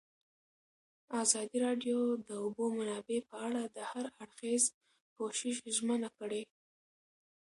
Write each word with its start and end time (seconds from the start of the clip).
ازادي 1.21 1.57
راډیو 1.65 1.97
د 2.15 2.19
د 2.27 2.29
اوبو 2.43 2.63
منابع 2.77 3.19
په 3.29 3.35
اړه 3.47 3.63
د 3.67 3.77
هر 3.91 4.05
اړخیز 4.23 4.63
پوښښ 5.15 5.39
ژمنه 5.77 6.09
کړې. 6.17 6.41